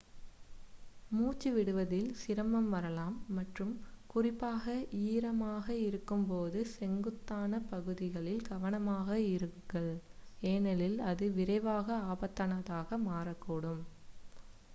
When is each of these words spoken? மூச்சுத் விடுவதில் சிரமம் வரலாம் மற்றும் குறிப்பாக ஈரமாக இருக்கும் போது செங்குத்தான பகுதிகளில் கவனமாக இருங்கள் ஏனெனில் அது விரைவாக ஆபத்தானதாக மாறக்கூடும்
மூச்சுத் 1.11 1.55
விடுவதில் 1.55 2.07
சிரமம் 2.21 2.69
வரலாம் 2.71 3.17
மற்றும் 3.35 3.73
குறிப்பாக 4.09 4.65
ஈரமாக 5.03 5.67
இருக்கும் 5.81 6.25
போது 6.27 6.61
செங்குத்தான 6.73 7.61
பகுதிகளில் 7.69 8.43
கவனமாக 8.49 9.09
இருங்கள் 9.29 9.91
ஏனெனில் 10.49 10.99
அது 11.11 11.27
விரைவாக 11.37 11.87
ஆபத்தானதாக 12.09 12.99
மாறக்கூடும் 13.05 13.83